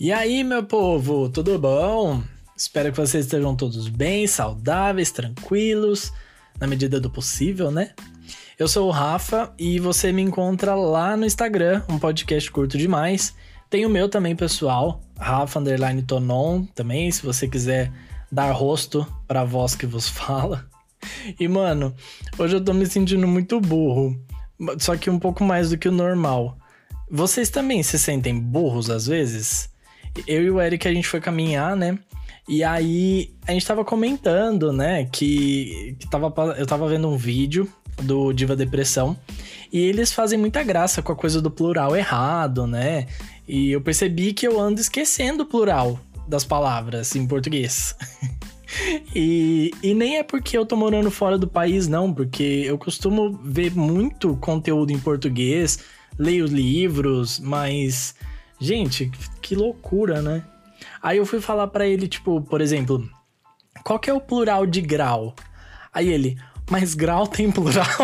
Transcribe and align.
E 0.00 0.12
aí, 0.12 0.44
meu 0.44 0.62
povo, 0.62 1.28
tudo 1.28 1.58
bom? 1.58 2.22
Espero 2.56 2.92
que 2.92 2.96
vocês 3.00 3.24
estejam 3.24 3.56
todos 3.56 3.88
bem, 3.88 4.28
saudáveis, 4.28 5.10
tranquilos, 5.10 6.12
na 6.60 6.68
medida 6.68 7.00
do 7.00 7.10
possível, 7.10 7.68
né? 7.72 7.94
Eu 8.56 8.68
sou 8.68 8.86
o 8.86 8.92
Rafa 8.92 9.52
e 9.58 9.80
você 9.80 10.12
me 10.12 10.22
encontra 10.22 10.76
lá 10.76 11.16
no 11.16 11.26
Instagram, 11.26 11.82
um 11.88 11.98
podcast 11.98 12.48
curto 12.52 12.78
demais. 12.78 13.34
Tem 13.68 13.84
o 13.84 13.90
meu 13.90 14.08
também, 14.08 14.36
pessoal, 14.36 15.00
Rafa 15.18 15.58
Underline 15.58 16.02
Tonon, 16.02 16.64
também, 16.76 17.10
se 17.10 17.26
você 17.26 17.48
quiser 17.48 17.92
dar 18.30 18.52
rosto 18.52 19.04
pra 19.26 19.42
voz 19.42 19.74
que 19.74 19.84
vos 19.84 20.06
fala. 20.08 20.64
E, 21.40 21.48
mano, 21.48 21.92
hoje 22.38 22.54
eu 22.54 22.64
tô 22.64 22.72
me 22.72 22.86
sentindo 22.86 23.26
muito 23.26 23.60
burro, 23.60 24.16
só 24.78 24.96
que 24.96 25.10
um 25.10 25.18
pouco 25.18 25.42
mais 25.42 25.70
do 25.70 25.76
que 25.76 25.88
o 25.88 25.92
normal. 25.92 26.56
Vocês 27.10 27.50
também 27.50 27.82
se 27.82 27.98
sentem 27.98 28.38
burros 28.38 28.90
às 28.90 29.08
vezes? 29.08 29.76
Eu 30.26 30.42
e 30.42 30.50
o 30.50 30.60
Eric, 30.60 30.86
a 30.86 30.92
gente 30.92 31.08
foi 31.08 31.20
caminhar, 31.20 31.76
né? 31.76 31.98
E 32.48 32.64
aí 32.64 33.30
a 33.46 33.52
gente 33.52 33.66
tava 33.66 33.84
comentando, 33.84 34.72
né, 34.72 35.04
que, 35.12 35.94
que 35.98 36.08
tava, 36.08 36.32
eu 36.56 36.66
tava 36.66 36.88
vendo 36.88 37.06
um 37.06 37.16
vídeo 37.16 37.70
do 38.02 38.32
Diva 38.32 38.56
Depressão 38.56 39.18
e 39.70 39.78
eles 39.80 40.12
fazem 40.12 40.38
muita 40.38 40.62
graça 40.62 41.02
com 41.02 41.12
a 41.12 41.16
coisa 41.16 41.42
do 41.42 41.50
plural 41.50 41.94
errado, 41.94 42.66
né? 42.66 43.06
E 43.46 43.70
eu 43.70 43.82
percebi 43.82 44.32
que 44.32 44.46
eu 44.48 44.58
ando 44.58 44.80
esquecendo 44.80 45.42
o 45.42 45.46
plural 45.46 46.00
das 46.26 46.44
palavras 46.44 47.14
em 47.14 47.26
português. 47.26 47.94
e, 49.14 49.70
e 49.82 49.92
nem 49.92 50.16
é 50.16 50.22
porque 50.22 50.56
eu 50.56 50.64
tô 50.64 50.74
morando 50.74 51.10
fora 51.10 51.36
do 51.36 51.46
país, 51.46 51.86
não, 51.86 52.12
porque 52.14 52.62
eu 52.64 52.78
costumo 52.78 53.38
ver 53.44 53.74
muito 53.74 54.36
conteúdo 54.36 54.90
em 54.90 54.98
português, 54.98 55.80
leio 56.18 56.46
livros, 56.46 57.38
mas 57.38 58.14
Gente, 58.60 59.10
que 59.40 59.54
loucura, 59.54 60.20
né? 60.20 60.42
Aí 61.00 61.18
eu 61.18 61.26
fui 61.26 61.40
falar 61.40 61.68
para 61.68 61.86
ele, 61.86 62.08
tipo, 62.08 62.40
por 62.40 62.60
exemplo, 62.60 63.08
qual 63.84 63.98
que 63.98 64.10
é 64.10 64.12
o 64.12 64.20
plural 64.20 64.66
de 64.66 64.80
grau? 64.80 65.34
Aí 65.92 66.08
ele, 66.08 66.36
mas 66.70 66.94
grau 66.94 67.26
tem 67.26 67.50
plural? 67.50 67.86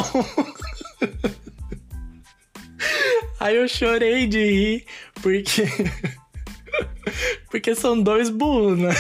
Aí 3.41 3.57
eu 3.57 3.69
chorei 3.69 4.27
de 4.27 4.43
rir, 4.43 4.87
porque. 5.21 5.65
porque 7.51 7.75
são 7.75 8.01
dois 8.01 8.31
burros, 8.31 8.79
né? 8.79 8.95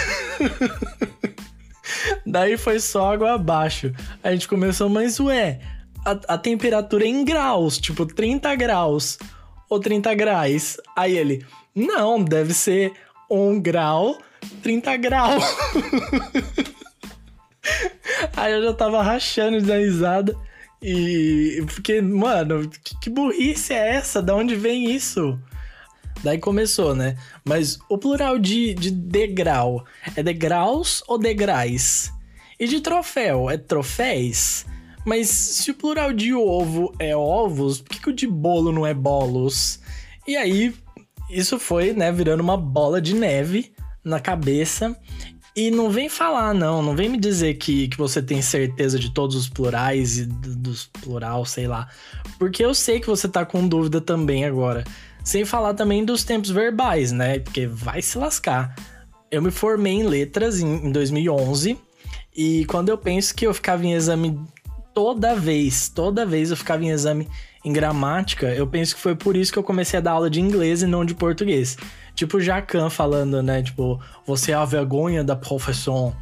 Daí 2.26 2.58
foi 2.58 2.78
só 2.80 3.14
água 3.14 3.34
abaixo. 3.34 3.92
A 4.22 4.32
gente 4.32 4.46
começou, 4.46 4.90
mas 4.90 5.18
ué, 5.18 5.60
a, 6.04 6.34
a 6.34 6.38
temperatura 6.38 7.04
é 7.04 7.08
em 7.08 7.24
graus, 7.24 7.78
tipo 7.78 8.04
30 8.04 8.54
graus 8.56 9.18
ou 9.74 9.80
30 9.80 10.14
graus? 10.14 10.78
Aí 10.96 11.16
ele, 11.16 11.44
não, 11.74 12.22
deve 12.22 12.54
ser 12.54 12.92
1 13.30 13.60
grau, 13.60 14.18
30 14.62 14.96
graus. 14.96 15.44
Aí 18.36 18.52
eu 18.52 18.62
já 18.62 18.74
tava 18.74 19.02
rachando 19.02 19.60
de 19.60 19.76
risada. 19.76 20.36
E. 20.82 21.64
Porque, 21.66 22.00
mano, 22.00 22.68
que, 22.68 23.00
que 23.00 23.10
burrice 23.10 23.72
é 23.72 23.96
essa? 23.96 24.22
Da 24.22 24.34
onde 24.34 24.54
vem 24.54 24.90
isso? 24.90 25.38
Daí 26.22 26.38
começou, 26.38 26.94
né? 26.94 27.16
Mas 27.44 27.78
o 27.88 27.98
plural 27.98 28.38
de, 28.38 28.74
de 28.74 28.90
degrau 28.90 29.84
é 30.14 30.22
degraus 30.22 31.02
ou 31.06 31.18
degrais? 31.18 32.12
E 32.58 32.66
de 32.66 32.80
troféu 32.80 33.50
é 33.50 33.56
troféis? 33.56 34.66
Mas 35.04 35.28
se 35.28 35.70
o 35.70 35.74
plural 35.74 36.12
de 36.12 36.32
ovo 36.32 36.94
é 36.98 37.14
ovos, 37.14 37.80
por 37.80 37.90
que, 37.90 38.00
que 38.00 38.10
o 38.10 38.14
de 38.14 38.26
bolo 38.26 38.72
não 38.72 38.86
é 38.86 38.94
bolos? 38.94 39.80
E 40.26 40.36
aí, 40.36 40.74
isso 41.28 41.58
foi, 41.58 41.92
né, 41.92 42.10
virando 42.10 42.42
uma 42.42 42.56
bola 42.56 43.00
de 43.00 43.14
neve 43.14 43.72
na 44.02 44.18
cabeça. 44.18 44.96
E 45.56 45.70
não 45.70 45.88
vem 45.88 46.08
falar, 46.08 46.52
não, 46.52 46.82
não 46.82 46.96
vem 46.96 47.08
me 47.08 47.18
dizer 47.18 47.54
que, 47.54 47.86
que 47.86 47.96
você 47.96 48.20
tem 48.20 48.42
certeza 48.42 48.98
de 48.98 49.10
todos 49.10 49.36
os 49.36 49.48
plurais 49.48 50.18
e 50.18 50.26
dos 50.26 50.86
plural, 50.86 51.44
sei 51.44 51.68
lá. 51.68 51.88
Porque 52.38 52.64
eu 52.64 52.74
sei 52.74 52.98
que 52.98 53.06
você 53.06 53.28
tá 53.28 53.44
com 53.44 53.68
dúvida 53.68 54.00
também 54.00 54.44
agora. 54.44 54.82
Sem 55.22 55.44
falar 55.44 55.74
também 55.74 56.04
dos 56.04 56.24
tempos 56.24 56.50
verbais, 56.50 57.12
né? 57.12 57.38
Porque 57.38 57.68
vai 57.68 58.02
se 58.02 58.18
lascar. 58.18 58.74
Eu 59.30 59.40
me 59.40 59.50
formei 59.52 59.92
em 59.92 60.02
letras 60.02 60.60
em, 60.60 60.86
em 60.86 60.90
2011 60.90 61.78
e 62.36 62.64
quando 62.64 62.88
eu 62.88 62.98
penso 62.98 63.32
que 63.34 63.46
eu 63.46 63.54
ficava 63.54 63.86
em 63.86 63.92
exame 63.92 64.38
toda 64.94 65.34
vez, 65.34 65.88
toda 65.88 66.24
vez 66.24 66.50
eu 66.50 66.56
ficava 66.56 66.84
em 66.84 66.90
exame 66.90 67.28
em 67.64 67.72
gramática, 67.72 68.54
eu 68.54 68.66
penso 68.66 68.94
que 68.94 69.00
foi 69.00 69.16
por 69.16 69.36
isso 69.36 69.52
que 69.52 69.58
eu 69.58 69.62
comecei 69.62 69.98
a 69.98 70.02
dar 70.02 70.12
aula 70.12 70.30
de 70.30 70.40
inglês 70.40 70.82
e 70.82 70.86
não 70.86 71.04
de 71.04 71.14
português. 71.14 71.76
Tipo 72.14 72.36
o 72.36 72.40
Jacan 72.40 72.88
falando, 72.90 73.42
né? 73.42 73.62
Tipo, 73.62 73.98
você 74.26 74.52
é 74.52 74.54
a 74.54 74.64
vergonha 74.64 75.24
da 75.24 75.34
profissão. 75.34 76.14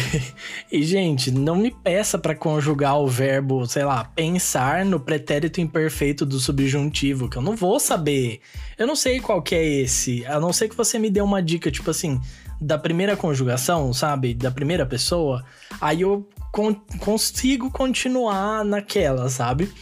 E, 0.70 0.82
gente, 0.82 1.30
não 1.30 1.56
me 1.56 1.70
peça 1.70 2.18
para 2.18 2.34
conjugar 2.34 2.98
o 2.98 3.06
verbo, 3.06 3.66
sei 3.66 3.84
lá, 3.84 4.04
pensar 4.04 4.84
no 4.84 4.98
pretérito 4.98 5.60
imperfeito 5.60 6.26
do 6.26 6.40
subjuntivo, 6.40 7.28
que 7.28 7.36
eu 7.36 7.42
não 7.42 7.54
vou 7.54 7.78
saber. 7.78 8.40
Eu 8.76 8.86
não 8.86 8.96
sei 8.96 9.20
qual 9.20 9.40
que 9.40 9.54
é 9.54 9.64
esse, 9.64 10.26
a 10.26 10.40
não 10.40 10.52
ser 10.52 10.68
que 10.68 10.76
você 10.76 10.98
me 10.98 11.10
dê 11.10 11.20
uma 11.20 11.42
dica, 11.42 11.70
tipo 11.70 11.90
assim, 11.90 12.20
da 12.60 12.78
primeira 12.78 13.16
conjugação, 13.16 13.92
sabe? 13.92 14.34
Da 14.34 14.50
primeira 14.50 14.84
pessoa. 14.84 15.44
Aí 15.80 16.00
eu 16.00 16.28
con 16.52 16.74
consigo 17.00 17.70
continuar 17.70 18.64
naquela, 18.64 19.28
sabe? 19.28 19.72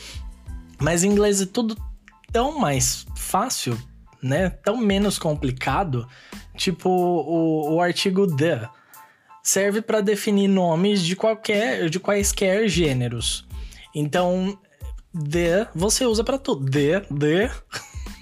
Mas 0.78 1.04
em 1.04 1.10
inglês 1.10 1.40
é 1.40 1.46
tudo 1.46 1.76
tão 2.32 2.58
mais 2.58 3.06
fácil, 3.16 3.78
né? 4.22 4.50
Tão 4.50 4.76
menos 4.76 5.18
complicado. 5.18 6.06
Tipo 6.56 6.90
o, 6.90 7.74
o 7.74 7.80
artigo 7.80 8.26
the 8.36 8.68
serve 9.44 9.82
para 9.82 10.00
definir 10.00 10.48
nomes 10.48 11.02
de 11.02 11.14
qualquer, 11.14 11.90
de 11.90 12.00
quaisquer 12.00 12.66
gêneros. 12.66 13.46
Então, 13.94 14.58
the 15.12 15.68
você 15.74 16.06
usa 16.06 16.24
para 16.24 16.38
tudo. 16.38 16.68
The, 16.68 17.00
the. 17.00 17.50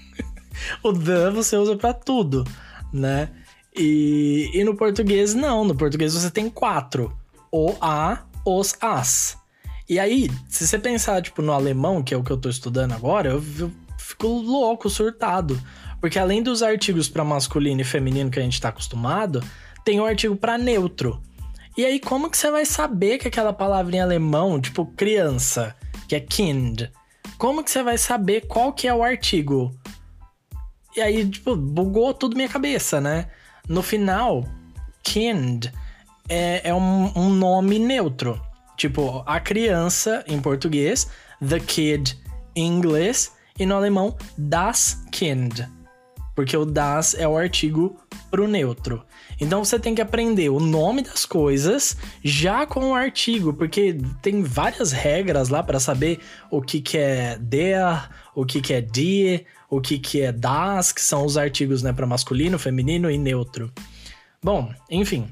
o 0.83 0.93
the 0.93 1.31
você 1.31 1.55
usa 1.55 1.77
para 1.77 1.93
tudo, 1.93 2.43
né? 2.91 3.29
E, 3.75 4.51
e 4.53 4.63
no 4.65 4.75
português 4.75 5.33
não. 5.33 5.63
No 5.63 5.73
português 5.73 6.13
você 6.13 6.29
tem 6.29 6.49
quatro: 6.49 7.17
o, 7.49 7.73
a, 7.79 8.25
os, 8.45 8.75
as. 8.81 9.37
E 9.89 9.99
aí, 9.99 10.29
se 10.49 10.67
você 10.67 10.77
pensar, 10.77 11.21
tipo, 11.21 11.41
no 11.41 11.53
alemão, 11.53 12.03
que 12.03 12.13
é 12.13 12.17
o 12.17 12.23
que 12.23 12.31
eu 12.31 12.37
tô 12.37 12.49
estudando 12.49 12.93
agora, 12.93 13.29
eu, 13.29 13.43
eu 13.59 13.71
fico 13.97 14.27
louco, 14.27 14.89
surtado. 14.89 15.59
Porque 15.99 16.19
além 16.19 16.43
dos 16.43 16.61
artigos 16.61 17.07
para 17.07 17.23
masculino 17.23 17.79
e 17.79 17.85
feminino 17.85 18.29
que 18.29 18.39
a 18.39 18.43
gente 18.43 18.59
tá 18.59 18.69
acostumado, 18.69 19.41
tem 19.83 19.99
um 19.99 20.05
artigo 20.05 20.35
para 20.35 20.57
neutro. 20.57 21.21
E 21.77 21.85
aí, 21.85 21.99
como 21.99 22.29
que 22.29 22.37
você 22.37 22.51
vai 22.51 22.65
saber 22.65 23.17
que 23.17 23.27
aquela 23.27 23.51
palavra 23.51 23.95
em 23.95 23.99
alemão, 23.99 24.61
tipo 24.61 24.85
criança, 24.85 25.75
que 26.07 26.15
é 26.15 26.19
kind, 26.19 26.83
como 27.37 27.63
que 27.63 27.71
você 27.71 27.81
vai 27.81 27.97
saber 27.97 28.41
qual 28.47 28.71
que 28.73 28.87
é 28.87 28.93
o 28.93 29.03
artigo? 29.03 29.71
E 30.95 31.01
aí, 31.01 31.27
tipo, 31.27 31.55
bugou 31.55 32.13
tudo 32.13 32.35
minha 32.35 32.47
cabeça, 32.47 33.01
né? 33.01 33.27
No 33.67 33.81
final, 33.81 34.45
kind 35.03 35.65
é, 36.29 36.69
é 36.69 36.73
um, 36.73 37.11
um 37.15 37.29
nome 37.29 37.79
neutro. 37.79 38.39
Tipo, 38.77 39.23
a 39.25 39.39
criança 39.39 40.23
em 40.27 40.39
português, 40.39 41.07
the 41.47 41.59
kid 41.59 42.17
em 42.55 42.67
inglês, 42.67 43.31
e 43.57 43.65
no 43.65 43.75
alemão, 43.75 44.15
das 44.37 45.03
Kind. 45.11 45.61
Porque 46.35 46.57
o 46.57 46.65
das 46.65 47.13
é 47.13 47.27
o 47.27 47.37
artigo 47.37 47.97
pro 48.31 48.47
neutro. 48.47 49.03
Então 49.39 49.63
você 49.63 49.77
tem 49.77 49.93
que 49.93 50.01
aprender 50.01 50.49
o 50.49 50.59
nome 50.59 51.01
das 51.01 51.25
coisas 51.25 51.97
já 52.23 52.65
com 52.65 52.91
o 52.91 52.95
artigo, 52.95 53.53
porque 53.53 53.97
tem 54.21 54.41
várias 54.41 54.91
regras 54.91 55.49
lá 55.49 55.61
para 55.61 55.79
saber 55.79 56.19
o 56.49 56.61
que, 56.61 56.81
que 56.81 56.97
é 56.97 57.37
der, 57.37 58.09
o 58.33 58.45
que, 58.45 58.61
que 58.61 58.73
é 58.73 58.81
die, 58.81 59.45
o 59.69 59.81
que, 59.81 59.99
que 59.99 60.21
é 60.21 60.31
das, 60.31 60.91
que 60.91 61.01
são 61.01 61.25
os 61.25 61.37
artigos 61.37 61.83
né, 61.83 61.91
para 61.91 62.05
masculino, 62.05 62.57
feminino 62.57 63.09
e 63.09 63.17
neutro. 63.17 63.71
Bom, 64.41 64.73
enfim, 64.89 65.27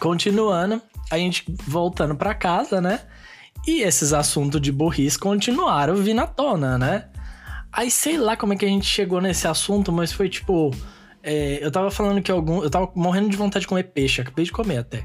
continuando, 0.00 0.80
a 1.10 1.16
gente 1.16 1.44
voltando 1.66 2.14
para 2.14 2.34
casa, 2.34 2.80
né? 2.80 3.00
E 3.66 3.82
esses 3.82 4.12
assuntos 4.12 4.60
de 4.60 4.70
burrice 4.70 5.18
continuaram 5.18 5.96
vindo 5.96 6.20
à 6.20 6.26
tona, 6.26 6.76
né? 6.76 7.08
Aí 7.76 7.90
sei 7.90 8.16
lá 8.16 8.36
como 8.36 8.52
é 8.52 8.56
que 8.56 8.64
a 8.64 8.68
gente 8.68 8.86
chegou 8.86 9.20
nesse 9.20 9.48
assunto, 9.48 9.90
mas 9.90 10.12
foi 10.12 10.28
tipo. 10.28 10.70
É, 11.22 11.58
eu 11.64 11.72
tava 11.72 11.90
falando 11.90 12.22
que 12.22 12.30
algum. 12.30 12.62
Eu 12.62 12.70
tava 12.70 12.90
morrendo 12.94 13.28
de 13.28 13.36
vontade 13.36 13.64
de 13.64 13.68
comer 13.68 13.84
peixe, 13.84 14.20
acabei 14.20 14.44
de 14.44 14.52
comer 14.52 14.78
até. 14.78 15.04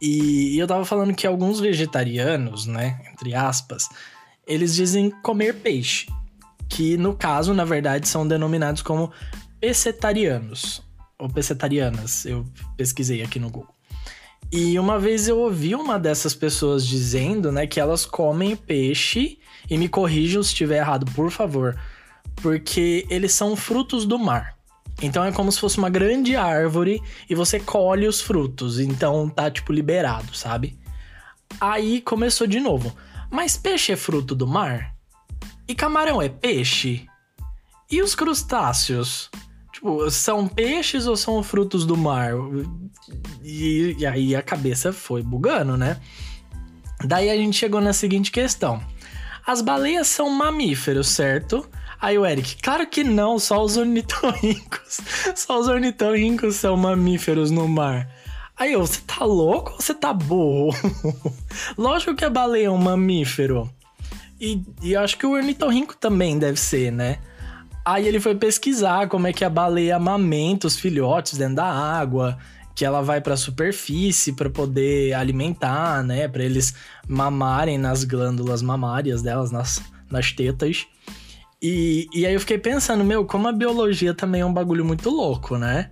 E, 0.00 0.58
eu 0.58 0.66
tava 0.66 0.84
falando 0.86 1.14
que 1.14 1.26
alguns 1.26 1.60
vegetarianos, 1.60 2.64
né? 2.66 2.98
Entre 3.12 3.34
aspas, 3.34 3.86
eles 4.46 4.74
dizem 4.74 5.10
comer 5.22 5.56
peixe. 5.56 6.06
Que 6.68 6.96
no 6.96 7.14
caso, 7.14 7.52
na 7.52 7.64
verdade, 7.64 8.08
são 8.08 8.26
denominados 8.26 8.80
como 8.80 9.12
pescetarianos. 9.60 10.82
Ou 11.18 11.28
pescetarianas. 11.28 12.24
Eu 12.24 12.46
pesquisei 12.78 13.22
aqui 13.22 13.38
no 13.38 13.50
Google. 13.50 13.74
E 14.50 14.78
uma 14.78 14.98
vez 14.98 15.28
eu 15.28 15.38
ouvi 15.38 15.74
uma 15.74 15.98
dessas 15.98 16.34
pessoas 16.34 16.86
dizendo, 16.86 17.52
né, 17.52 17.66
que 17.66 17.78
elas 17.78 18.04
comem 18.06 18.56
peixe, 18.56 19.38
e 19.68 19.78
me 19.78 19.88
corrijam 19.88 20.42
se 20.42 20.48
estiver 20.48 20.78
errado, 20.78 21.06
por 21.12 21.30
favor, 21.30 21.78
porque 22.42 23.06
eles 23.10 23.32
são 23.32 23.56
frutos 23.56 24.04
do 24.04 24.18
mar. 24.18 24.56
Então 25.02 25.24
é 25.24 25.32
como 25.32 25.50
se 25.50 25.58
fosse 25.60 25.78
uma 25.78 25.88
grande 25.88 26.36
árvore 26.36 27.02
e 27.28 27.34
você 27.34 27.58
colhe 27.58 28.06
os 28.06 28.20
frutos. 28.20 28.78
Então 28.78 29.28
tá, 29.28 29.50
tipo, 29.50 29.72
liberado, 29.72 30.34
sabe? 30.34 30.78
Aí 31.60 32.00
começou 32.00 32.46
de 32.46 32.60
novo. 32.60 32.94
Mas 33.30 33.56
peixe 33.56 33.92
é 33.92 33.96
fruto 33.96 34.34
do 34.34 34.46
mar? 34.46 34.94
E 35.66 35.74
camarão 35.74 36.20
é 36.20 36.28
peixe? 36.28 37.06
E 37.90 38.02
os 38.02 38.14
crustáceos? 38.14 39.30
Tipo, 39.72 40.10
são 40.10 40.46
peixes 40.46 41.06
ou 41.06 41.16
são 41.16 41.42
frutos 41.42 41.86
do 41.86 41.96
mar? 41.96 42.32
E, 43.42 43.96
e 43.98 44.06
aí 44.06 44.36
a 44.36 44.42
cabeça 44.42 44.92
foi 44.92 45.22
bugando, 45.22 45.76
né? 45.76 45.98
Daí 47.04 47.30
a 47.30 47.36
gente 47.36 47.56
chegou 47.56 47.80
na 47.80 47.92
seguinte 47.92 48.30
questão. 48.30 48.82
As 49.46 49.62
baleias 49.62 50.06
são 50.06 50.28
mamíferos, 50.28 51.08
certo? 51.08 51.66
Aí 52.00 52.16
o 52.16 52.24
Eric, 52.24 52.56
claro 52.62 52.86
que 52.86 53.04
não, 53.04 53.38
só 53.38 53.62
os 53.62 53.76
ornitorrincos. 53.76 55.00
Só 55.36 55.60
os 55.60 55.68
ornitorrincos 55.68 56.56
são 56.56 56.76
mamíferos 56.76 57.50
no 57.50 57.68
mar. 57.68 58.08
Aí 58.56 58.72
eu, 58.72 58.86
você 58.86 59.00
tá 59.06 59.24
louco 59.24 59.72
ou 59.72 59.80
você 59.80 59.92
tá 59.92 60.12
burro? 60.12 60.74
Lógico 61.76 62.14
que 62.14 62.24
a 62.24 62.30
baleia 62.30 62.66
é 62.66 62.70
um 62.70 62.78
mamífero. 62.78 63.70
E, 64.40 64.62
e 64.82 64.96
acho 64.96 65.18
que 65.18 65.26
o 65.26 65.32
ornitorrinco 65.32 65.94
também 65.96 66.38
deve 66.38 66.58
ser, 66.58 66.90
né? 66.90 67.18
Aí 67.84 68.06
ele 68.06 68.20
foi 68.20 68.34
pesquisar 68.34 69.08
como 69.08 69.26
é 69.26 69.32
que 69.32 69.44
a 69.44 69.50
baleia 69.50 69.96
amamenta 69.96 70.66
os 70.66 70.78
filhotes 70.78 71.36
dentro 71.36 71.56
da 71.56 71.66
água, 71.66 72.38
que 72.74 72.84
ela 72.84 73.02
vai 73.02 73.20
para 73.20 73.34
a 73.34 73.36
superfície 73.36 74.32
para 74.32 74.48
poder 74.48 75.12
alimentar, 75.14 76.02
né, 76.02 76.28
para 76.28 76.42
eles 76.42 76.74
mamarem 77.08 77.76
nas 77.76 78.04
glândulas 78.04 78.62
mamárias 78.62 79.22
delas, 79.22 79.50
nas, 79.50 79.82
nas 80.10 80.32
tetas. 80.32 80.86
E, 81.62 82.08
e 82.12 82.26
aí 82.26 82.32
eu 82.32 82.40
fiquei 82.40 82.58
pensando, 82.58 83.04
meu, 83.04 83.24
como 83.24 83.46
a 83.48 83.52
biologia 83.52 84.14
também 84.14 84.40
é 84.40 84.46
um 84.46 84.52
bagulho 84.52 84.84
muito 84.84 85.10
louco, 85.10 85.58
né? 85.58 85.90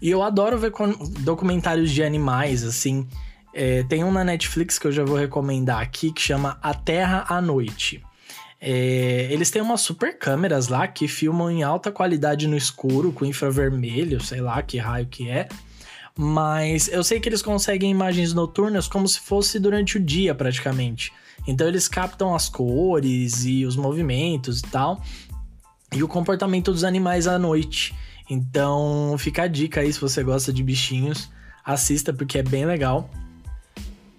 E 0.00 0.10
eu 0.10 0.22
adoro 0.22 0.58
ver 0.58 0.72
documentários 1.20 1.90
de 1.90 2.02
animais, 2.02 2.62
assim. 2.62 3.08
É, 3.54 3.82
tem 3.84 4.04
um 4.04 4.12
na 4.12 4.22
Netflix 4.22 4.78
que 4.78 4.86
eu 4.86 4.92
já 4.92 5.04
vou 5.04 5.16
recomendar 5.16 5.80
aqui 5.80 6.12
que 6.12 6.20
chama 6.20 6.58
A 6.62 6.74
Terra 6.74 7.24
à 7.28 7.40
Noite. 7.40 8.02
É, 8.60 9.28
eles 9.30 9.50
têm 9.50 9.62
umas 9.62 9.80
super 9.80 10.18
câmeras 10.18 10.68
lá 10.68 10.86
que 10.86 11.08
filmam 11.08 11.50
em 11.50 11.62
alta 11.62 11.90
qualidade 11.90 12.46
no 12.46 12.56
escuro, 12.56 13.12
com 13.12 13.24
infravermelho, 13.24 14.20
sei 14.20 14.40
lá 14.40 14.60
que 14.62 14.76
raio 14.76 15.06
que 15.06 15.28
é. 15.30 15.48
Mas 16.18 16.88
eu 16.88 17.04
sei 17.04 17.20
que 17.20 17.28
eles 17.28 17.42
conseguem 17.42 17.90
imagens 17.90 18.32
noturnas 18.32 18.88
como 18.88 19.06
se 19.06 19.20
fosse 19.20 19.58
durante 19.58 19.98
o 19.98 20.00
dia, 20.00 20.34
praticamente. 20.34 21.12
Então 21.46 21.68
eles 21.68 21.86
captam 21.86 22.34
as 22.34 22.48
cores 22.48 23.44
e 23.44 23.64
os 23.64 23.76
movimentos 23.76 24.60
e 24.60 24.62
tal, 24.62 25.02
e 25.92 26.02
o 26.02 26.08
comportamento 26.08 26.72
dos 26.72 26.84
animais 26.84 27.26
à 27.26 27.38
noite. 27.38 27.94
Então 28.28 29.14
fica 29.18 29.42
a 29.42 29.46
dica 29.46 29.80
aí 29.82 29.92
se 29.92 30.00
você 30.00 30.22
gosta 30.22 30.52
de 30.52 30.62
bichinhos, 30.62 31.30
assista 31.64 32.12
porque 32.12 32.38
é 32.38 32.42
bem 32.42 32.64
legal. 32.64 33.10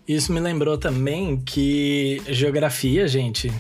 Isso 0.08 0.32
me 0.32 0.40
lembrou 0.40 0.78
também 0.78 1.42
que 1.42 2.22
geografia, 2.28 3.08
gente, 3.08 3.52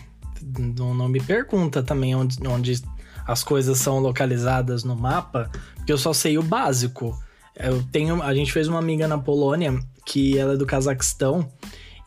não, 0.57 0.93
não 0.93 1.09
me 1.09 1.19
pergunta 1.19 1.83
também 1.83 2.15
onde, 2.15 2.37
onde 2.47 2.81
as 3.25 3.43
coisas 3.43 3.77
são 3.79 3.99
localizadas 3.99 4.85
no 4.85 4.95
mapa, 4.95 5.51
porque 5.75 5.91
eu 5.91 5.97
só 5.97 6.13
sei 6.13 6.37
o 6.37 6.43
básico. 6.43 7.17
Eu 7.59 7.83
tenho, 7.91 8.21
a 8.21 8.33
gente 8.33 8.51
fez 8.51 8.67
uma 8.67 8.79
amiga 8.79 9.07
na 9.07 9.17
Polônia 9.17 9.79
que 10.05 10.37
ela 10.37 10.53
é 10.53 10.57
do 10.57 10.65
Cazaquistão 10.65 11.51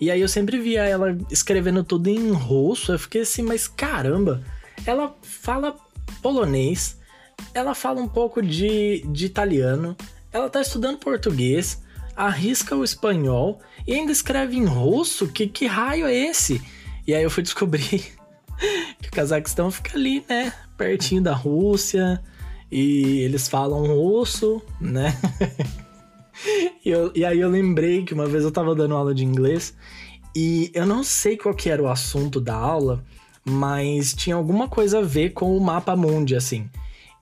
e 0.01 0.11
aí 0.11 0.21
eu 0.21 0.29
sempre 0.29 0.59
via 0.59 0.85
ela 0.85 1.17
escrevendo 1.31 1.85
tudo 1.85 2.09
em 2.09 2.31
russo. 2.31 2.93
Eu 2.93 2.99
fiquei 2.99 3.21
assim, 3.21 3.43
mas 3.43 3.69
caramba, 3.69 4.43
ela 4.87 5.15
fala 5.23 5.77
polonês, 6.23 6.99
ela 7.53 7.75
fala 7.75 8.01
um 8.01 8.09
pouco 8.09 8.41
de, 8.41 9.05
de 9.09 9.27
italiano, 9.27 9.95
ela 10.33 10.49
tá 10.49 10.61
estudando 10.63 10.99
português, 10.99 11.83
arrisca 12.17 12.75
o 12.75 12.83
espanhol 12.83 13.61
e 13.87 13.93
ainda 13.93 14.11
escreve 14.11 14.57
em 14.57 14.65
russo? 14.65 15.29
Que, 15.29 15.47
que 15.47 15.67
raio 15.67 16.07
é 16.07 16.15
esse? 16.15 16.63
E 17.07 17.15
aí 17.15 17.23
eu 17.23 17.31
fui 17.31 17.43
descobrir 17.43 18.05
que 19.03 19.09
o 19.09 19.13
Cazaquistão 19.13 19.71
fica 19.71 19.99
ali, 19.99 20.25
né? 20.27 20.53
Pertinho 20.79 21.23
da 21.23 21.35
Rússia. 21.35 22.23
E 22.71 23.21
eles 23.21 23.49
falam 23.49 23.85
russo, 23.87 24.63
né? 24.81 25.17
e, 26.85 26.91
eu, 26.91 27.11
e, 27.15 27.25
aí 27.25 27.41
eu 27.41 27.49
lembrei 27.49 28.05
que 28.05 28.15
uma 28.15 28.27
vez 28.27 28.45
eu 28.45 28.53
tava 28.53 28.75
dando 28.75 28.95
aula 28.95 29.15
de 29.15 29.25
inglês 29.25 29.75
e 30.35 30.71
eu 30.73 30.87
não 30.87 31.03
sei 31.03 31.37
qual 31.37 31.55
que 31.55 31.69
era 31.69 31.83
o 31.83 31.89
assunto 31.89 32.41
da 32.41 32.55
aula, 32.55 33.03
mas 33.45 34.15
tinha 34.15 34.37
alguma 34.37 34.69
coisa 34.69 34.99
a 34.99 35.03
ver 35.03 35.31
com 35.31 35.57
o 35.57 35.61
mapa 35.61 35.97
mundi, 35.97 36.37
assim. 36.37 36.71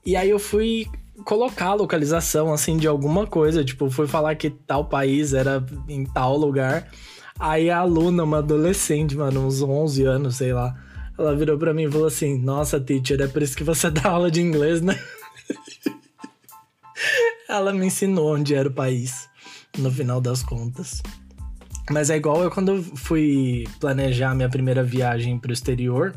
E 0.05 0.15
aí 0.15 0.29
eu 0.29 0.39
fui 0.39 0.85
colocar 1.25 1.67
a 1.67 1.73
localização, 1.73 2.53
assim, 2.53 2.77
de 2.77 2.87
alguma 2.87 3.25
coisa, 3.25 3.63
tipo, 3.63 3.89
fui 3.89 4.07
falar 4.07 4.35
que 4.35 4.49
tal 4.49 4.85
país 4.85 5.33
era 5.33 5.65
em 5.87 6.05
tal 6.05 6.37
lugar. 6.37 6.87
Aí 7.39 7.69
a 7.69 7.79
aluna, 7.79 8.23
uma 8.23 8.39
adolescente, 8.39 9.15
mano, 9.15 9.45
uns 9.45 9.61
11 9.61 10.03
anos, 10.03 10.35
sei 10.35 10.53
lá, 10.53 10.75
ela 11.17 11.35
virou 11.35 11.57
pra 11.57 11.73
mim 11.73 11.83
e 11.83 11.91
falou 11.91 12.07
assim: 12.07 12.37
Nossa, 12.37 12.79
teacher, 12.79 13.21
é 13.21 13.27
por 13.27 13.41
isso 13.41 13.55
que 13.55 13.63
você 13.63 13.89
dá 13.91 14.09
aula 14.09 14.29
de 14.29 14.41
inglês, 14.41 14.81
né? 14.81 14.99
Ela 17.47 17.73
me 17.73 17.85
ensinou 17.85 18.35
onde 18.35 18.53
era 18.53 18.69
o 18.69 18.73
país, 18.73 19.27
no 19.77 19.91
final 19.91 20.21
das 20.21 20.43
contas. 20.43 21.01
Mas 21.89 22.09
é 22.09 22.17
igual 22.17 22.43
eu 22.43 22.51
quando 22.51 22.83
fui 22.95 23.67
planejar 23.79 24.35
minha 24.35 24.49
primeira 24.49 24.83
viagem 24.83 25.39
para 25.39 25.49
o 25.49 25.53
exterior, 25.53 26.15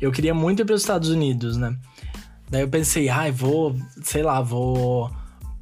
eu 0.00 0.12
queria 0.12 0.34
muito 0.34 0.60
ir 0.60 0.64
para 0.64 0.74
os 0.74 0.82
Estados 0.82 1.08
Unidos, 1.08 1.56
né? 1.56 1.76
Daí 2.50 2.60
eu 2.60 2.68
pensei, 2.68 3.08
ai, 3.08 3.30
ah, 3.30 3.32
vou, 3.32 3.74
sei 4.02 4.22
lá, 4.22 4.40
vou 4.40 5.10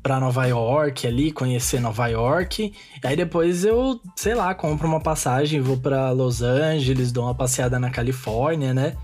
para 0.03 0.21
Nova 0.21 0.45
York 0.45 1.07
ali, 1.07 1.33
conhecer 1.33 1.81
Nova 1.81 2.09
York. 2.09 2.75
Aí 3.03 3.17
depois 3.17 3.65
eu, 3.65 3.99
sei 4.15 4.35
lá, 4.35 4.55
compro 4.55 4.87
uma 4.87 5.01
passagem, 5.01 5.63
vou 5.63 5.79
para 5.79 6.11
Los 6.11 6.43
Angeles, 6.43 7.11
dou 7.11 7.25
uma 7.25 7.35
passeada 7.35 7.79
na 7.79 7.89
Califórnia, 7.89 8.75
né? 8.75 8.97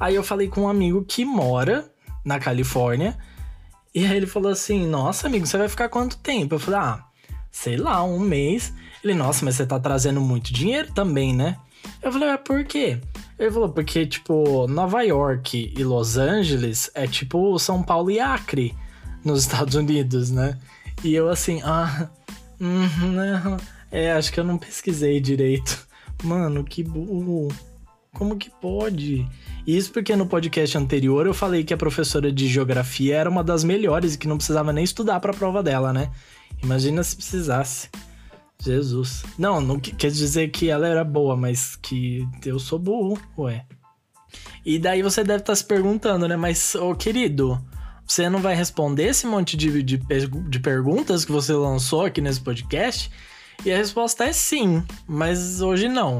Aí 0.00 0.16
eu 0.16 0.24
falei 0.24 0.48
com 0.48 0.62
um 0.62 0.68
amigo 0.68 1.04
que 1.04 1.24
mora 1.24 1.88
na 2.24 2.40
Califórnia. 2.40 3.16
E 3.94 4.04
aí 4.04 4.16
ele 4.16 4.26
falou 4.26 4.52
assim: 4.52 4.86
Nossa, 4.86 5.26
amigo, 5.26 5.46
você 5.46 5.58
vai 5.58 5.68
ficar 5.68 5.88
quanto 5.88 6.18
tempo? 6.18 6.54
Eu 6.54 6.58
falei: 6.58 6.80
Ah, 6.80 7.04
sei 7.50 7.76
lá, 7.76 8.02
um 8.04 8.18
mês. 8.18 8.72
Ele, 9.02 9.14
nossa, 9.14 9.44
mas 9.44 9.54
você 9.54 9.66
tá 9.66 9.78
trazendo 9.78 10.20
muito 10.20 10.52
dinheiro 10.52 10.92
também, 10.92 11.34
né? 11.34 11.56
Eu 12.02 12.12
falei, 12.12 12.28
mas 12.28 12.40
por 12.40 12.64
quê? 12.64 12.98
Ele 13.38 13.50
falou, 13.50 13.68
porque, 13.68 14.06
tipo, 14.06 14.66
Nova 14.66 15.02
York 15.02 15.72
e 15.76 15.84
Los 15.84 16.16
Angeles 16.16 16.90
é 16.94 17.06
tipo 17.06 17.58
São 17.58 17.82
Paulo 17.82 18.10
e 18.10 18.18
Acre 18.18 18.74
nos 19.24 19.40
Estados 19.42 19.74
Unidos, 19.74 20.30
né? 20.30 20.58
E 21.04 21.14
eu 21.14 21.28
assim, 21.28 21.60
ah, 21.64 22.08
não, 22.58 23.56
é, 23.90 24.12
acho 24.12 24.32
que 24.32 24.40
eu 24.40 24.44
não 24.44 24.58
pesquisei 24.58 25.20
direito. 25.20 25.86
Mano, 26.22 26.64
que 26.64 26.82
burro. 26.82 27.48
Como 28.18 28.36
que 28.36 28.50
pode? 28.50 29.24
Isso 29.64 29.92
porque 29.92 30.16
no 30.16 30.26
podcast 30.26 30.76
anterior 30.76 31.24
eu 31.24 31.32
falei 31.32 31.62
que 31.62 31.72
a 31.72 31.76
professora 31.76 32.32
de 32.32 32.48
geografia 32.48 33.14
era 33.14 33.30
uma 33.30 33.44
das 33.44 33.62
melhores 33.62 34.14
e 34.14 34.18
que 34.18 34.26
não 34.26 34.36
precisava 34.36 34.72
nem 34.72 34.82
estudar 34.82 35.20
para 35.20 35.30
a 35.30 35.36
prova 35.36 35.62
dela, 35.62 35.92
né? 35.92 36.10
Imagina 36.60 37.00
se 37.04 37.14
precisasse. 37.14 37.88
Jesus. 38.60 39.22
Não, 39.38 39.60
não 39.60 39.78
quer 39.78 40.10
dizer 40.10 40.48
que 40.48 40.68
ela 40.68 40.88
era 40.88 41.04
boa, 41.04 41.36
mas 41.36 41.76
que 41.76 42.26
eu 42.44 42.58
sou 42.58 42.76
burro, 42.76 43.16
ué. 43.38 43.64
E 44.66 44.80
daí 44.80 45.00
você 45.00 45.22
deve 45.22 45.42
estar 45.42 45.52
tá 45.52 45.56
se 45.56 45.64
perguntando, 45.64 46.26
né? 46.26 46.36
Mas, 46.36 46.74
ô 46.74 46.96
querido, 46.96 47.56
você 48.04 48.28
não 48.28 48.40
vai 48.40 48.56
responder 48.56 49.04
esse 49.04 49.28
monte 49.28 49.56
de, 49.56 49.80
de, 49.80 49.96
de 49.96 50.58
perguntas 50.58 51.24
que 51.24 51.30
você 51.30 51.52
lançou 51.52 52.04
aqui 52.04 52.20
nesse 52.20 52.40
podcast? 52.40 53.12
E 53.64 53.72
a 53.72 53.76
resposta 53.76 54.24
é 54.24 54.32
sim, 54.32 54.82
mas 55.06 55.60
hoje 55.60 55.88
não, 55.88 56.18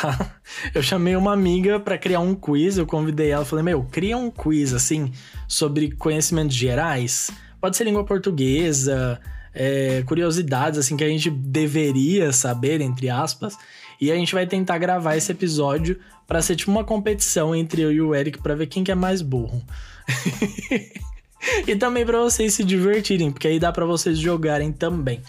tá? 0.00 0.36
Eu 0.74 0.82
chamei 0.82 1.14
uma 1.16 1.32
amiga 1.32 1.78
para 1.78 1.96
criar 1.96 2.20
um 2.20 2.34
quiz, 2.34 2.76
eu 2.76 2.86
convidei 2.86 3.30
ela, 3.30 3.44
falei, 3.44 3.64
meu, 3.64 3.84
cria 3.84 4.16
um 4.16 4.30
quiz, 4.30 4.72
assim, 4.72 5.12
sobre 5.46 5.92
conhecimentos 5.92 6.56
gerais. 6.56 7.30
Pode 7.60 7.76
ser 7.76 7.84
língua 7.84 8.04
portuguesa, 8.04 9.20
é, 9.54 10.02
curiosidades 10.06 10.78
assim 10.78 10.96
que 10.96 11.04
a 11.04 11.08
gente 11.08 11.30
deveria 11.30 12.32
saber, 12.32 12.80
entre 12.80 13.08
aspas. 13.08 13.56
E 14.00 14.10
a 14.10 14.16
gente 14.16 14.34
vai 14.34 14.46
tentar 14.46 14.76
gravar 14.78 15.16
esse 15.16 15.30
episódio 15.30 15.98
para 16.26 16.42
ser 16.42 16.56
tipo 16.56 16.70
uma 16.70 16.84
competição 16.84 17.54
entre 17.54 17.82
eu 17.82 17.92
e 17.92 18.00
o 18.00 18.14
Eric 18.14 18.40
para 18.40 18.54
ver 18.54 18.66
quem 18.66 18.82
que 18.82 18.90
é 18.90 18.94
mais 18.94 19.22
burro. 19.22 19.62
e 21.66 21.76
também 21.76 22.04
para 22.04 22.18
vocês 22.18 22.52
se 22.52 22.64
divertirem, 22.64 23.30
porque 23.30 23.48
aí 23.48 23.58
dá 23.60 23.70
para 23.70 23.86
vocês 23.86 24.18
jogarem 24.18 24.72
também. 24.72 25.22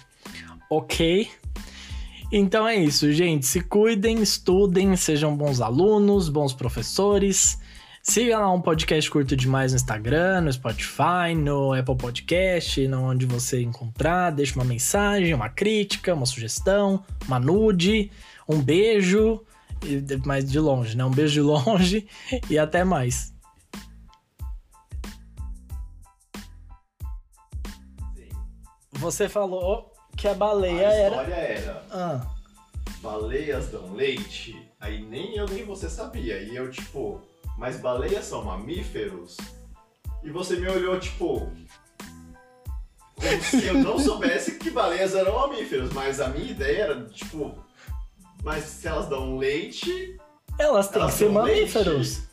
OK? 0.69 1.29
Então 2.31 2.67
é 2.67 2.75
isso, 2.75 3.11
gente. 3.11 3.45
Se 3.45 3.61
cuidem, 3.61 4.21
estudem, 4.21 4.95
sejam 4.95 5.35
bons 5.35 5.61
alunos, 5.61 6.27
bons 6.29 6.53
professores. 6.53 7.57
Siga 8.01 8.37
lá 8.37 8.51
um 8.51 8.61
podcast 8.61 9.09
curto 9.09 9.35
demais 9.35 9.71
no 9.71 9.77
Instagram, 9.77 10.41
no 10.41 10.53
Spotify, 10.53 11.33
no 11.35 11.73
Apple 11.73 11.95
Podcast, 11.95 12.87
onde 12.93 13.25
você 13.25 13.61
encontrar. 13.61 14.31
Deixa 14.31 14.55
uma 14.55 14.65
mensagem, 14.65 15.33
uma 15.33 15.49
crítica, 15.49 16.13
uma 16.13 16.25
sugestão, 16.25 17.03
uma 17.25 17.39
nude, 17.39 18.11
um 18.47 18.61
beijo, 18.61 19.41
mas 20.23 20.49
de 20.49 20.59
longe, 20.59 20.95
né? 20.95 21.03
Um 21.03 21.11
beijo 21.11 21.33
de 21.33 21.41
longe 21.41 22.07
e 22.49 22.59
até 22.59 22.83
mais. 22.83 23.33
você 29.05 29.29
falou 29.29 29.94
que 30.25 30.29
a 30.29 30.33
baleia 30.33 30.89
a 30.89 30.93
era. 30.93 31.09
história 31.09 31.35
era, 31.35 31.83
Ah, 31.91 32.27
baleias 32.99 33.67
dão 33.67 33.93
leite? 33.93 34.59
Aí 34.79 35.03
nem 35.03 35.35
eu 35.35 35.45
nem 35.47 35.63
você 35.63 35.87
sabia. 35.87 36.41
E 36.41 36.55
eu, 36.55 36.71
tipo, 36.71 37.21
mas 37.59 37.79
baleias 37.79 38.25
são 38.25 38.43
mamíferos? 38.43 39.37
E 40.23 40.31
você 40.31 40.55
me 40.55 40.67
olhou, 40.67 40.99
tipo, 40.99 41.51
como 43.15 43.41
se 43.43 43.67
eu 43.67 43.75
não 43.75 43.99
soubesse 44.01 44.57
que 44.57 44.71
baleias 44.71 45.13
eram 45.13 45.35
mamíferos. 45.35 45.93
Mas 45.93 46.19
a 46.19 46.29
minha 46.29 46.49
ideia 46.49 46.83
era, 46.85 47.05
tipo, 47.05 47.55
mas 48.43 48.63
se 48.63 48.87
elas 48.87 49.07
dão 49.07 49.37
leite, 49.37 50.17
elas 50.57 50.89
têm 50.89 51.01
Elas 51.03 51.13
que 51.13 51.19
ser 51.19 51.29
mamíferos. 51.29 52.23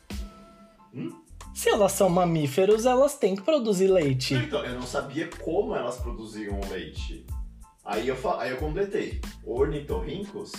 Hum? 0.94 1.20
Se 1.54 1.68
elas 1.68 1.92
são 1.92 2.08
mamíferos, 2.08 2.86
elas 2.86 3.18
têm 3.18 3.36
que 3.36 3.42
produzir 3.42 3.88
leite. 3.88 4.32
Então, 4.32 4.64
eu 4.64 4.74
não 4.76 4.86
sabia 4.86 5.28
como 5.42 5.74
elas 5.74 5.98
produziam 5.98 6.58
leite. 6.70 7.26
Aí 7.84 8.06
eu, 8.08 8.16
aí 8.38 8.50
eu 8.50 8.58
completei. 8.58 9.20
Ornitorrincos 9.44 10.52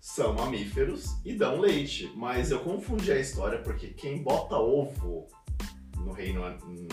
são 0.00 0.34
mamíferos 0.34 1.16
e 1.24 1.34
dão 1.34 1.58
leite. 1.58 2.12
Mas 2.14 2.50
eu 2.50 2.60
confundi 2.60 3.10
a 3.10 3.18
história 3.18 3.58
porque 3.60 3.88
quem 3.88 4.22
bota 4.22 4.56
ovo 4.56 5.26
no 5.96 6.12
reino 6.12 6.44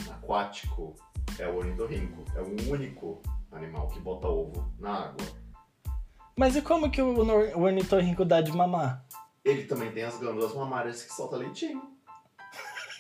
aquático 0.10 0.96
é 1.38 1.48
o 1.48 1.58
ornitorrinco. 1.58 2.24
É 2.36 2.42
o 2.42 2.72
único 2.72 3.22
animal 3.52 3.88
que 3.90 4.00
bota 4.00 4.28
ovo 4.28 4.74
na 4.80 5.08
água. 5.08 5.26
Mas 6.36 6.56
e 6.56 6.62
como 6.62 6.90
que 6.90 7.02
o, 7.02 7.60
ornitorrinco 7.60 8.26
dá 8.26 8.42
de 8.42 8.52
mamar? 8.52 9.06
Ele 9.46 9.66
também 9.66 9.92
tem 9.92 10.04
as 10.04 10.18
glândulas 10.18 10.56
mamárias 10.56 11.04
que 11.04 11.14
soltam 11.14 11.40
leitinho. 11.40 11.82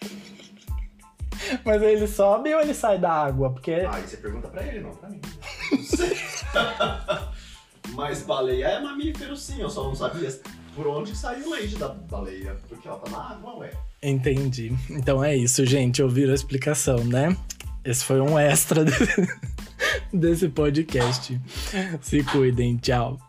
Mas 1.65 1.81
ele 1.81 2.07
sobe 2.07 2.53
ou 2.53 2.61
ele 2.61 2.73
sai 2.73 2.99
da 2.99 3.11
água? 3.11 3.51
Porque 3.51 3.71
Aí 3.71 4.07
você 4.07 4.17
pergunta 4.17 4.49
pra 4.49 4.65
ele, 4.65 4.81
não 4.81 4.91
pra 4.91 5.09
mim. 5.09 5.21
Não 5.71 5.83
sei. 5.83 6.17
Mas 7.93 8.21
baleia 8.23 8.65
é 8.67 8.79
mamífero 8.81 9.35
sim, 9.35 9.61
eu 9.61 9.69
só 9.69 9.83
não 9.83 9.95
sabia 9.95 10.29
por 10.75 10.87
onde 10.87 11.15
saiu 11.15 11.47
o 11.47 11.51
leite 11.51 11.75
da 11.75 11.89
baleia. 11.89 12.57
Porque 12.67 12.87
ela 12.87 12.97
tá 12.97 13.11
na 13.11 13.31
água, 13.31 13.57
ué. 13.57 13.71
Entendi. 14.01 14.73
Então 14.89 15.23
é 15.23 15.35
isso, 15.35 15.65
gente. 15.65 16.01
Ouviram 16.01 16.31
a 16.31 16.35
explicação, 16.35 17.03
né? 17.03 17.35
Esse 17.85 18.03
foi 18.05 18.19
um 18.21 18.39
extra 18.39 18.83
desse- 20.11 20.49
podcast. 20.49 21.39
Se 22.01 22.23
cuidem, 22.23 22.77
tchau. 22.77 23.19